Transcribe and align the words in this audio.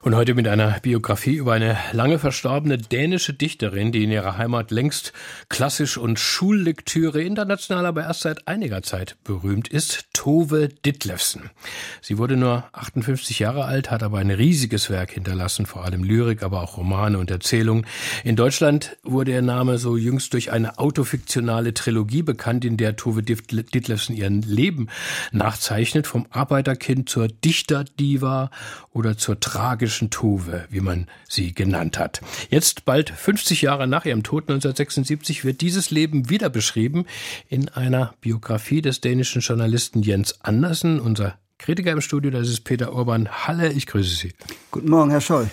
und 0.00 0.14
heute 0.14 0.34
mit 0.34 0.46
einer 0.46 0.78
Biografie 0.78 1.34
über 1.34 1.54
eine 1.54 1.76
lange 1.90 2.20
verstorbene 2.20 2.78
dänische 2.78 3.34
Dichterin, 3.34 3.90
die 3.90 4.04
in 4.04 4.12
ihrer 4.12 4.38
Heimat 4.38 4.70
längst 4.70 5.12
klassisch 5.48 5.98
und 5.98 6.20
Schullektüre 6.20 7.20
international 7.20 7.84
aber 7.84 8.04
erst 8.04 8.20
seit 8.20 8.46
einiger 8.46 8.82
Zeit 8.84 9.16
berühmt 9.24 9.66
ist, 9.66 10.06
Tove 10.12 10.68
Ditlevsen. 10.68 11.50
Sie 12.00 12.16
wurde 12.16 12.36
nur 12.36 12.64
58 12.72 13.40
Jahre 13.40 13.64
alt, 13.64 13.90
hat 13.90 14.04
aber 14.04 14.18
ein 14.18 14.30
riesiges 14.30 14.88
Werk 14.88 15.12
hinterlassen, 15.12 15.66
vor 15.66 15.84
allem 15.84 16.04
Lyrik, 16.04 16.44
aber 16.44 16.62
auch 16.62 16.76
Romane 16.76 17.18
und 17.18 17.32
Erzählungen. 17.32 17.84
In 18.22 18.36
Deutschland 18.36 18.96
wurde 19.02 19.32
ihr 19.32 19.42
Name 19.42 19.78
so 19.78 19.96
jüngst 19.96 20.32
durch 20.32 20.52
eine 20.52 20.78
autofiktionale 20.78 21.74
Trilogie 21.74 22.22
bekannt, 22.22 22.64
in 22.64 22.76
der 22.76 22.94
Tove 22.94 23.22
Ditlevsen 23.22 24.14
ihren 24.14 24.42
Leben 24.42 24.88
nachzeichnet, 25.32 26.06
vom 26.06 26.26
Arbeiterkind 26.30 27.08
zur 27.08 27.26
Dichterdiva 27.26 28.50
oder 28.92 29.16
zur 29.16 29.40
tragischen 29.40 29.87
tragischen 29.88 30.10
Tove, 30.10 30.66
wie 30.68 30.80
man 30.80 31.06
sie 31.28 31.54
genannt 31.54 31.98
hat. 31.98 32.20
Jetzt, 32.50 32.84
bald 32.84 33.08
50 33.08 33.62
Jahre 33.62 33.86
nach 33.86 34.04
ihrem 34.04 34.22
Tod 34.22 34.44
1976, 34.44 35.46
wird 35.46 35.62
dieses 35.62 35.90
Leben 35.90 36.28
wieder 36.28 36.50
beschrieben 36.50 37.06
in 37.48 37.70
einer 37.70 38.12
Biografie 38.20 38.82
des 38.82 39.00
dänischen 39.00 39.40
Journalisten 39.40 40.02
Jens 40.02 40.42
Andersen. 40.42 41.00
Unser 41.00 41.38
Kritiker 41.56 41.92
im 41.92 42.02
Studio, 42.02 42.30
das 42.30 42.50
ist 42.50 42.64
Peter 42.64 42.92
Urban. 42.92 43.30
Halle, 43.30 43.72
ich 43.72 43.86
grüße 43.86 44.14
Sie. 44.14 44.34
Guten 44.70 44.90
Morgen, 44.90 45.10
Herr 45.10 45.22
Scholl. 45.22 45.50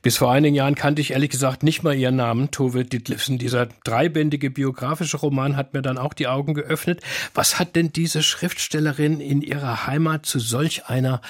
Bis 0.00 0.16
vor 0.16 0.32
einigen 0.32 0.54
Jahren 0.54 0.74
kannte 0.74 1.02
ich 1.02 1.12
ehrlich 1.12 1.30
gesagt 1.30 1.62
nicht 1.62 1.82
mal 1.82 1.94
ihren 1.94 2.16
Namen, 2.16 2.50
Tove 2.50 2.84
Ditlevsen. 2.84 3.38
Dieser 3.38 3.66
dreibändige 3.84 4.50
biografische 4.50 5.18
Roman 5.18 5.56
hat 5.56 5.74
mir 5.74 5.82
dann 5.82 5.98
auch 5.98 6.14
die 6.14 6.28
Augen 6.28 6.54
geöffnet. 6.54 7.02
Was 7.34 7.58
hat 7.58 7.76
denn 7.76 7.92
diese 7.92 8.22
Schriftstellerin 8.22 9.20
in 9.20 9.42
ihrer 9.42 9.86
Heimat 9.86 10.24
zu 10.24 10.38
solch 10.38 10.86
einer 10.86 11.20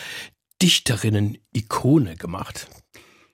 Dichterinnen-Ikone 0.63 2.17
gemacht? 2.17 2.69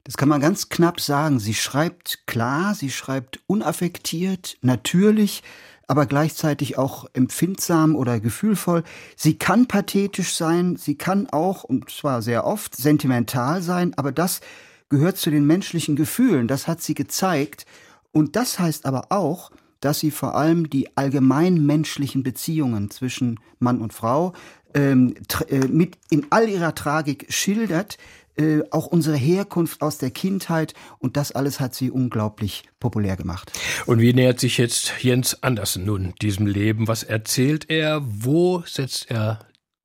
Das 0.05 0.17
kann 0.17 0.29
man 0.29 0.41
ganz 0.41 0.69
knapp 0.69 1.01
sagen. 1.01 1.39
Sie 1.39 1.55
schreibt 1.55 2.27
klar, 2.27 2.75
sie 2.75 2.91
schreibt 2.91 3.41
unaffektiert, 3.47 4.57
natürlich, 4.61 5.43
aber 5.87 6.07
gleichzeitig 6.07 6.79
auch 6.79 7.07
empfindsam 7.13 7.95
oder 7.95 8.19
gefühlvoll. 8.19 8.83
Sie 9.17 9.39
kann 9.39 9.69
pathetisch 9.69 10.35
sein, 10.35 10.77
sie 10.77 10.97
kann 10.97 11.29
auch, 11.29 11.65
und 11.65 11.91
zwar 11.91 12.23
sehr 12.23 12.47
oft, 12.47 12.77
sentimental 12.77 13.63
sein, 13.63 13.95
aber 13.97 14.11
das 14.11 14.41
gehört 14.89 15.19
zu 15.19 15.31
den 15.31 15.47
menschlichen 15.47 15.97
Gefühlen, 15.97 16.49
das 16.49 16.67
hat 16.67 16.83
sie 16.83 16.95
gezeigt. 16.95 17.67
Und 18.11 18.37
das 18.37 18.59
heißt 18.59 18.87
aber 18.87 19.07
auch, 19.11 19.51
dass 19.81 19.99
sie 19.99 20.11
vor 20.11 20.37
allem 20.37 20.71
die 20.71 20.97
allgemein 20.97 21.65
menschlichen 21.67 22.23
Beziehungen 22.23 22.91
zwischen 22.91 23.41
Mann 23.59 23.81
und 23.81 23.93
Frau 23.93 24.33
ähm, 24.75 25.15
äh, 25.49 25.59
mit 25.69 25.99
in 26.11 26.27
all 26.31 26.49
ihrer 26.49 26.75
Tragik 26.75 27.27
schildert, 27.29 27.99
äh, 28.37 28.63
auch 28.71 28.87
unsere 28.87 29.17
Herkunft 29.17 29.83
aus 29.83 29.99
der 29.99 30.11
Kindheit 30.11 30.75
und 30.99 31.17
das 31.17 31.33
alles 31.33 31.61
hat 31.61 31.75
sie 31.75 31.91
unglaublich 31.91 32.65
populär 32.81 33.17
gemacht. 33.17 33.53
Und 33.87 34.01
wie 34.01 34.15
nähert 34.15 34.41
sich 34.41 34.57
jetzt 34.57 35.03
Jens 35.03 35.43
Andersen 35.43 35.85
nun 35.85 36.15
diesem 36.23 36.47
Leben? 36.47 36.89
Was 36.89 37.03
erzählt 37.03 37.69
er? 37.69 38.03
Wo 38.05 38.63
setzt 38.67 39.11
er 39.11 39.41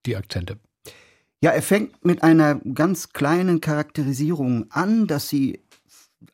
die 0.06 0.16
Akzente? 0.16 0.58
Ja, 1.42 1.52
er 1.52 1.62
fängt 1.62 2.06
mit 2.06 2.24
einer 2.24 2.56
ganz 2.56 3.10
kleinen 3.10 3.62
Charakterisierung 3.62 4.72
an, 4.72 5.08
dass 5.08 5.28
sie 5.30 5.60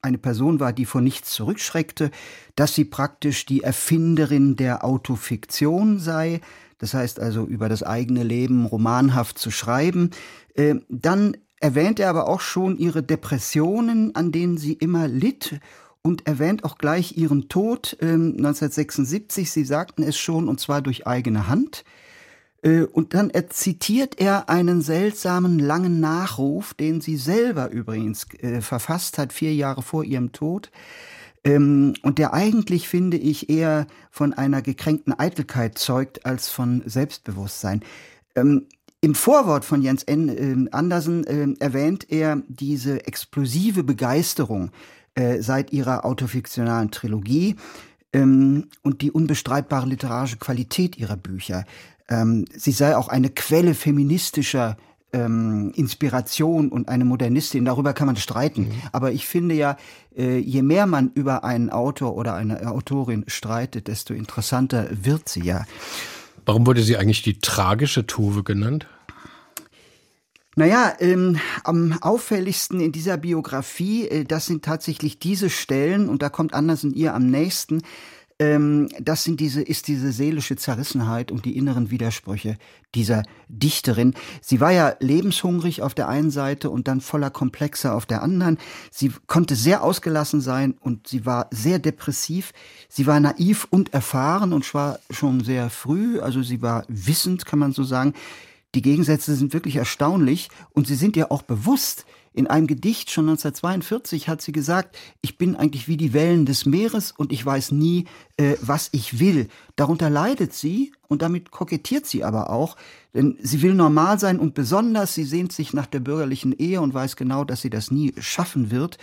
eine 0.02 0.18
Person 0.18 0.60
war, 0.60 0.72
die 0.72 0.86
vor 0.86 1.02
nichts 1.02 1.32
zurückschreckte, 1.32 2.12
dass 2.56 2.76
sie 2.76 2.86
praktisch 2.86 3.46
die 3.46 3.64
Erfinderin 3.64 4.56
der 4.56 4.86
Autofiktion 4.86 6.00
sei, 6.00 6.42
das 6.84 6.94
heißt 6.94 7.22
also 7.22 7.46
über 7.46 7.70
das 7.70 7.82
eigene 7.82 8.24
Leben 8.24 8.66
romanhaft 8.66 9.40
zu 9.40 9.52
schreiben. 9.52 10.10
Äh, 10.54 10.76
dann 10.90 11.38
erwähnt 11.62 11.98
er 11.98 12.10
aber 12.10 12.28
auch 12.28 12.42
schon 12.42 12.78
ihre 12.78 13.02
Depressionen, 13.02 14.14
an 14.16 14.34
denen 14.34 14.58
sie 14.58 14.74
immer 14.74 15.08
litt 15.08 15.62
und 16.02 16.28
erwähnt 16.28 16.66
auch 16.66 16.78
gleich 16.78 17.16
ihren 17.16 17.48
Tod 17.48 17.96
äh, 18.02 18.08
1976. 18.08 19.50
Sie 19.50 19.64
sagten 19.64 20.04
es 20.04 20.18
schon, 20.18 20.50
und 20.50 20.60
zwar 20.60 20.82
durch 20.82 21.08
eigene 21.08 21.48
Hand. 21.48 21.86
Äh, 22.64 22.82
und 22.82 23.14
dann 23.14 23.30
er 23.30 23.50
zitiert 23.50 24.20
er 24.20 24.50
einen 24.50 24.82
seltsamen 24.82 25.60
langen 25.60 26.02
Nachruf, 26.02 26.74
den 26.74 27.00
sie 27.00 27.16
selber 27.16 27.70
übrigens 27.70 28.28
äh, 28.40 28.60
verfasst 28.60 29.18
hat, 29.18 29.32
vier 29.32 29.56
Jahre 29.56 29.84
vor 29.84 30.04
ihrem 30.04 30.34
Tod. 30.34 30.70
Ähm, 31.44 31.94
und 32.04 32.20
der 32.20 32.34
eigentlich, 32.34 32.88
finde 32.88 33.18
ich, 33.18 33.50
eher 33.50 33.88
von 34.12 34.34
einer 34.34 34.62
gekränkten 34.62 35.14
Eitelkeit 35.18 35.78
zeugt 35.78 36.26
als 36.26 36.50
von 36.50 36.84
Selbstbewusstsein. 36.86 37.82
Ähm, 38.36 38.68
Im 39.02 39.16
Vorwort 39.16 39.66
von 39.66 39.82
Jens 39.82 40.04
N. 40.04 40.30
Äh, 40.30 40.70
Andersen 40.72 41.26
äh, 41.26 41.48
erwähnt 41.60 42.08
er 42.10 42.42
diese 42.48 43.06
explosive 43.06 43.84
Begeisterung 43.84 44.72
äh, 45.16 45.42
seit 45.42 45.74
ihrer 45.74 46.06
autofiktionalen 46.06 46.92
Trilogie 46.92 47.58
ähm, 48.14 48.70
und 48.82 49.02
die 49.02 49.12
unbestreitbare 49.12 49.88
literarische 49.88 50.38
Qualität 50.38 50.98
ihrer 50.98 51.18
Bücher. 51.18 51.66
Ähm, 52.08 52.46
sie 52.56 52.72
sei 52.72 52.96
auch 52.96 53.10
eine 53.10 53.30
Quelle 53.30 53.74
feministischer 53.74 54.78
ähm, 55.14 55.72
Inspiration 55.76 56.70
und 56.70 56.90
eine 56.90 57.06
Modernistin, 57.06 57.66
darüber 57.66 57.94
kann 57.94 58.08
man 58.08 58.16
streiten. 58.16 58.64
Mhm. 58.64 58.72
Aber 58.92 59.12
ich 59.12 59.28
finde 59.28 59.56
ja, 59.56 59.78
äh, 60.18 60.38
je 60.38 60.62
mehr 60.62 60.86
man 60.86 61.12
über 61.14 61.44
einen 61.44 61.70
Autor 61.70 62.16
oder 62.16 62.36
eine 62.36 62.70
Autorin 62.70 63.24
streitet, 63.28 63.88
desto 63.88 64.14
interessanter 64.14 64.88
wird 64.92 65.30
sie 65.30 65.44
ja. 65.44 65.66
Warum 66.46 66.68
wurde 66.68 66.84
sie 66.84 66.98
eigentlich 66.98 67.22
die 67.22 67.40
tragische 67.40 68.06
Tuve 68.06 68.44
genannt? 68.44 68.88
Naja, 70.56 70.94
ähm, 71.00 71.40
am 71.64 71.98
auffälligsten 72.02 72.80
in 72.80 72.92
dieser 72.92 73.18
Biografie, 73.18 74.08
äh, 74.08 74.24
das 74.24 74.46
sind 74.46 74.64
tatsächlich 74.64 75.18
diese 75.18 75.50
Stellen, 75.50 76.10
und 76.10 76.22
da 76.22 76.30
kommt 76.30 76.54
Andersen 76.54 76.94
ihr 76.94 77.16
am 77.16 77.30
nächsten, 77.30 77.82
ähm, 78.40 78.90
das 79.00 79.24
sind 79.24 79.40
diese, 79.40 79.62
ist 79.62 79.88
diese 79.88 80.12
seelische 80.12 80.56
Zerrissenheit 80.56 81.32
und 81.32 81.46
die 81.46 81.58
inneren 81.58 81.92
Widersprüche 81.92 82.58
dieser 82.96 83.24
Dichterin. 83.48 84.14
Sie 84.42 84.60
war 84.60 84.72
ja 84.72 84.96
lebenshungrig 85.00 85.82
auf 85.82 85.94
der 85.94 86.08
einen 86.08 86.32
Seite 86.32 86.70
und 86.70 86.88
dann 86.88 87.02
voller 87.02 87.30
Komplexe 87.30 87.94
auf 87.94 88.06
der 88.06 88.22
anderen. 88.22 88.58
Sie 88.92 89.12
konnte 89.28 89.56
sehr 89.56 89.84
ausgelassen 89.84 90.42
sein 90.42 90.76
und 90.80 91.08
sie 91.08 91.26
war 91.26 91.48
sehr 91.52 91.80
depressiv. 91.80 92.54
Sie 92.90 93.08
war 93.08 93.20
naiv 93.20 93.68
und 93.70 93.94
erfahren 93.94 94.54
und 94.54 94.66
zwar 94.66 95.00
schon 95.10 95.44
sehr 95.44 95.70
früh, 95.70 96.20
also 96.20 96.42
sie 96.42 96.62
war 96.62 96.86
wissend, 96.88 97.46
kann 97.46 97.60
man 97.60 97.74
so 97.74 97.84
sagen. 97.84 98.14
Die 98.76 98.82
Gegensätze 98.82 99.36
sind 99.36 99.54
wirklich 99.54 99.76
erstaunlich 99.76 100.50
und 100.72 100.88
sie 100.88 100.96
sind 100.96 101.16
ja 101.16 101.30
auch 101.30 101.44
bewusst, 101.44 102.06
in 102.34 102.48
einem 102.48 102.68
Gedicht 102.68 103.12
schon 103.12 103.30
1942 103.30 104.28
hat 104.28 104.42
sie 104.42 104.52
gesagt, 104.52 104.98
ich 105.22 105.38
bin 105.38 105.56
eigentlich 105.56 105.88
wie 105.88 105.98
die 105.98 106.14
Wellen 106.14 106.46
des 106.46 106.66
Meeres 106.66 107.12
und 107.12 107.32
ich 107.32 107.46
weiß 107.46 107.72
nie, 107.72 108.06
äh, 108.38 108.56
was 108.62 108.90
ich 108.92 109.20
will. 109.20 109.48
Darunter 109.76 110.10
leidet 110.10 110.54
sie 110.54 110.92
und 111.08 111.22
damit 111.22 111.52
kokettiert 111.52 112.06
sie 112.06 112.24
aber 112.24 112.50
auch, 112.50 112.76
denn 113.14 113.38
sie 113.42 113.62
will 113.62 113.76
normal 113.76 114.20
sein 114.20 114.40
und 114.40 114.56
besonders, 114.56 115.14
sie 115.14 115.24
sehnt 115.24 115.52
sich 115.52 115.74
nach 115.74 115.86
der 115.86 116.00
bürgerlichen 116.00 116.54
Ehe 116.54 116.82
und 116.82 116.94
weiß 116.94 117.16
genau, 117.16 117.44
dass 117.44 117.62
sie 117.62 117.70
das 117.70 117.92
nie 117.92 118.14
schaffen 118.20 118.72
wird. 118.72 118.98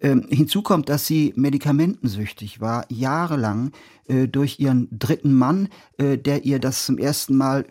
Ähm, 0.00 0.26
hinzu 0.28 0.62
kommt, 0.62 0.88
dass 0.88 1.06
sie 1.06 1.32
medikamentensüchtig 1.36 2.60
war, 2.60 2.84
jahrelang 2.88 3.70
äh, 4.08 4.26
durch 4.26 4.58
ihren 4.58 4.88
dritten 4.90 5.32
Mann, 5.32 5.68
äh, 5.96 6.18
der 6.18 6.44
ihr 6.44 6.58
das 6.58 6.84
zum 6.84 6.98
ersten 6.98 7.36
Mal 7.36 7.66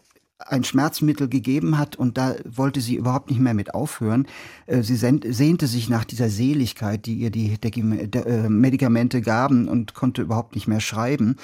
ein 0.47 0.63
Schmerzmittel 0.63 1.27
gegeben 1.27 1.77
hat 1.77 1.95
und 1.95 2.17
da 2.17 2.35
wollte 2.45 2.81
sie 2.81 2.95
überhaupt 2.95 3.29
nicht 3.29 3.39
mehr 3.39 3.53
mit 3.53 3.73
aufhören. 3.73 4.27
Äh, 4.65 4.83
sie 4.83 4.95
sehnte 4.95 5.67
sich 5.67 5.89
nach 5.89 6.05
dieser 6.05 6.29
Seligkeit, 6.29 7.05
die 7.05 7.15
ihr 7.15 7.31
die 7.31 7.53
äh, 7.53 8.49
Medikamente 8.49 9.21
gaben 9.21 9.67
und 9.67 9.93
konnte 9.93 10.21
überhaupt 10.21 10.55
nicht 10.55 10.67
mehr 10.67 10.81
schreiben. 10.81 11.37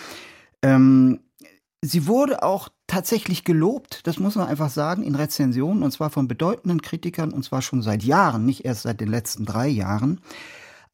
Ähm, 0.62 1.20
sie 1.82 2.08
wurde 2.08 2.44
auch 2.44 2.70
tatsächlich 2.88 3.44
gelobt, 3.44 4.08
das 4.08 4.20
muss 4.20 4.36
man 4.36 4.48
einfach 4.48 4.70
sagen, 4.70 5.04
in 5.04 5.16
Rezensionen 5.16 5.84
und 5.84 5.92
zwar 5.92 6.10
von 6.10 6.28
bedeutenden 6.28 6.82
Kritikern 6.82 7.32
und 7.32 7.44
zwar 7.44 7.62
schon 7.62 7.82
seit 7.82 8.04
Jahren, 8.04 8.46
nicht 8.46 8.66
erst 8.66 8.84
seit 8.84 9.02
den 9.02 9.10
letzten 9.10 9.46
drei 9.46 9.68
Jahren. 9.68 10.22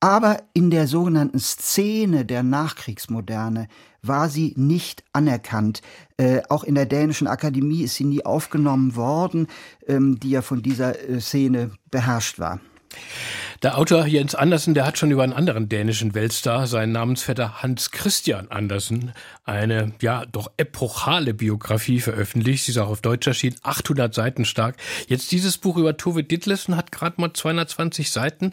Aber 0.04 0.44
in 0.52 0.70
der 0.70 0.86
sogenannten 0.88 1.40
Szene 1.40 2.26
der 2.26 2.44
Nachkriegsmoderne 2.44 3.70
war 4.02 4.28
sie 4.28 4.54
nicht 4.58 5.02
anerkannt. 5.14 5.82
Äh, 6.18 6.42
auch 6.50 6.66
in 6.66 6.76
der 6.76 6.86
dänischen 6.86 7.26
Akademie 7.26 7.84
ist 7.84 7.96
sie 7.96 8.04
nie 8.04 8.26
aufgenommen 8.26 8.98
worden, 8.98 9.48
ähm, 9.88 10.20
die 10.20 10.32
ja 10.32 10.42
von 10.42 10.62
dieser 10.62 11.00
äh, 11.08 11.22
Szene 11.22 11.72
beherrscht 11.90 12.38
war. 12.38 12.60
Der 13.63 13.77
Autor 13.77 14.06
Jens 14.06 14.36
Andersen, 14.36 14.74
der 14.74 14.86
hat 14.86 14.98
schon 14.98 15.10
über 15.10 15.24
einen 15.24 15.31
anderen 15.31 15.69
dänischen 15.69 16.13
Weltstar, 16.13 16.68
seinen 16.68 16.92
Namensvetter 16.92 17.63
Hans 17.63 17.92
Christian 17.92 18.51
Andersen, 18.51 19.13
eine 19.45 19.94
ja 20.01 20.25
doch 20.25 20.51
epochale 20.57 21.33
Biografie 21.33 22.01
veröffentlicht. 22.01 22.65
Sie 22.65 22.74
ist 22.74 22.77
auch 22.77 22.89
auf 22.89 23.00
Deutsch 23.00 23.25
erschienen, 23.25 23.56
800 23.63 24.13
Seiten 24.13 24.44
stark. 24.44 24.75
Jetzt 25.07 25.31
dieses 25.31 25.57
Buch 25.57 25.77
über 25.77 25.95
Tove 25.95 26.25
Ditlevsen 26.25 26.75
hat 26.75 26.92
gerade 26.92 27.21
mal 27.21 27.31
220 27.31 28.12
Seiten. 28.12 28.51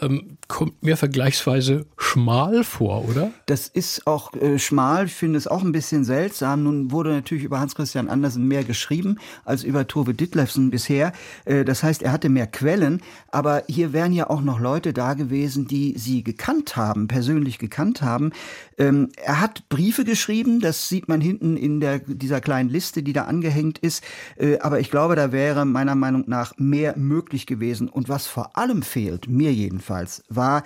Ähm, 0.00 0.36
kommt 0.46 0.80
mir 0.82 0.96
vergleichsweise 0.96 1.86
schmal 1.96 2.62
vor, 2.62 3.08
oder? 3.08 3.30
Das 3.46 3.66
ist 3.66 4.06
auch 4.06 4.32
äh, 4.34 4.58
schmal, 4.58 5.06
ich 5.06 5.14
finde 5.14 5.38
es 5.38 5.48
auch 5.48 5.62
ein 5.62 5.72
bisschen 5.72 6.04
seltsam. 6.04 6.62
Nun 6.62 6.92
wurde 6.92 7.10
natürlich 7.10 7.44
über 7.44 7.58
Hans 7.58 7.74
Christian 7.74 8.08
Andersen 8.08 8.46
mehr 8.46 8.62
geschrieben 8.62 9.18
als 9.44 9.64
über 9.64 9.88
Tove 9.88 10.14
Ditlevsen 10.14 10.70
bisher. 10.70 11.12
Äh, 11.46 11.64
das 11.64 11.82
heißt, 11.82 12.02
er 12.02 12.12
hatte 12.12 12.28
mehr 12.28 12.46
Quellen, 12.46 13.00
aber 13.32 13.64
hier 13.68 13.92
wären 13.92 14.12
ja 14.12 14.30
auch 14.30 14.35
noch 14.40 14.60
Leute 14.60 14.92
da 14.92 15.14
gewesen, 15.14 15.66
die 15.66 15.94
sie 15.98 16.22
gekannt 16.22 16.76
haben, 16.76 17.08
persönlich 17.08 17.58
gekannt 17.58 18.02
haben. 18.02 18.32
Ähm, 18.78 19.10
er 19.16 19.40
hat 19.40 19.68
Briefe 19.68 20.04
geschrieben, 20.04 20.60
das 20.60 20.88
sieht 20.88 21.08
man 21.08 21.20
hinten 21.20 21.56
in 21.56 21.80
der, 21.80 21.98
dieser 21.98 22.40
kleinen 22.40 22.68
Liste, 22.68 23.02
die 23.02 23.12
da 23.12 23.24
angehängt 23.24 23.78
ist. 23.78 24.04
Äh, 24.36 24.58
aber 24.58 24.80
ich 24.80 24.90
glaube, 24.90 25.16
da 25.16 25.32
wäre 25.32 25.64
meiner 25.64 25.94
Meinung 25.94 26.24
nach 26.26 26.54
mehr 26.58 26.96
möglich 26.96 27.46
gewesen. 27.46 27.88
Und 27.88 28.08
was 28.08 28.26
vor 28.26 28.56
allem 28.56 28.82
fehlt, 28.82 29.28
mir 29.28 29.52
jedenfalls, 29.52 30.22
war, 30.28 30.62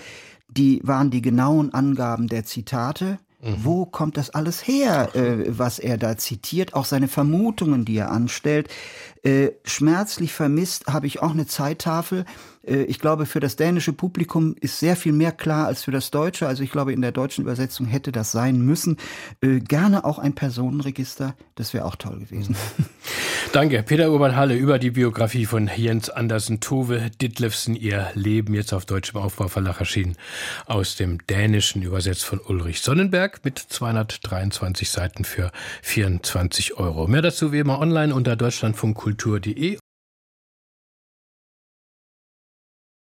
die, 0.49 0.81
waren 0.85 1.11
die 1.11 1.23
genauen 1.23 1.73
Angaben 1.73 2.27
der 2.27 2.45
Zitate. 2.45 3.19
Mhm. 3.43 3.57
Wo 3.65 3.87
kommt 3.87 4.17
das 4.17 4.31
alles 4.31 4.67
her, 4.67 5.15
äh, 5.15 5.47
was 5.59 5.79
er 5.79 5.97
da 5.97 6.17
zitiert? 6.19 6.75
Auch 6.75 6.85
seine 6.85 7.09
Vermutungen, 7.09 7.85
die 7.85 7.97
er 7.97 8.11
anstellt. 8.11 8.69
Äh, 9.23 9.51
schmerzlich 9.65 10.33
vermisst 10.33 10.87
habe 10.87 11.07
ich 11.07 11.23
auch 11.23 11.31
eine 11.31 11.47
Zeittafel. 11.47 12.25
Äh, 12.71 12.85
ich 12.85 12.99
glaube, 12.99 13.27
für 13.27 13.41
das 13.41 13.57
dänische 13.57 13.93
Publikum 13.93 14.55
ist 14.61 14.79
sehr 14.79 14.97
viel 14.97 15.13
mehr 15.13 15.33
klar 15.33 15.67
als 15.67 15.85
für 15.85 15.91
das 15.91 16.11
deutsche. 16.11 16.47
Also 16.47 16.63
ich 16.63 16.71
glaube, 16.71 16.93
in 16.93 17.03
der 17.03 17.13
deutschen 17.13 17.43
Übersetzung 17.43 17.87
hätte 17.87 18.13
das 18.13 18.33
sein 18.33 18.61
müssen. 18.63 18.97
Äh, 19.43 19.61
gerne 19.61 20.05
auch 20.05 20.19
ein 20.19 20.35
Personenregister, 20.35 21.35
das 21.57 21.75
wäre 21.75 21.85
auch 21.85 21.97
toll 21.97 22.21
gewesen. 22.21 22.57
Danke, 23.53 23.83
Peter 23.83 24.11
Urban 24.13 24.37
Halle 24.37 24.55
über 24.55 24.79
die 24.79 24.93
Biografie 24.93 25.45
von 25.45 25.69
Jens 25.75 26.09
Andersen 26.09 26.61
Tove 26.61 27.11
Ditlevsen, 27.21 27.75
ihr 27.75 28.09
Leben 28.15 28.55
jetzt 28.55 28.73
auf 28.73 28.87
deutschem 28.87 29.21
Aufbauverlag 29.21 29.81
erschienen, 29.81 30.17
aus 30.67 30.95
dem 30.95 31.19
Dänischen 31.27 31.83
übersetzt 31.83 32.25
von 32.25 32.39
Ulrich 32.39 32.81
Sonnenberg 32.81 33.41
mit 33.45 33.59
223 33.59 34.89
Seiten 34.89 35.25
für 35.25 35.51
24 35.83 36.77
Euro. 36.77 37.09
Mehr 37.09 37.23
dazu 37.23 37.53
wie 37.53 37.59
immer 37.59 37.81
online 37.81 38.15
unter 38.15 38.37
deutschlandfunkkultur.de 38.37 39.79